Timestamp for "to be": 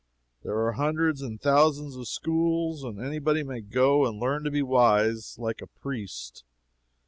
4.45-4.63